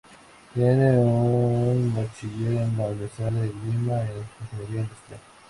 Tiene 0.55 0.97
un 0.97 1.93
bachiller 1.95 2.63
en 2.63 2.75
la 2.75 2.85
Universidad 2.87 3.29
de 3.31 3.45
Lima 3.45 4.01
en 4.01 4.45
Ingeniería 4.49 4.81
Industrial. 4.81 5.21